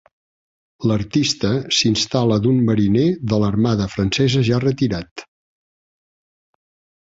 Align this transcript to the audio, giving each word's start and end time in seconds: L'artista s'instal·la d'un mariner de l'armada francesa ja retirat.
L'artista 0.91 1.51
s'instal·la 1.79 2.37
d'un 2.45 2.57
mariner 2.69 3.03
de 3.35 3.39
l'armada 3.45 3.87
francesa 3.97 4.43
ja 4.49 4.61
retirat. 4.65 5.25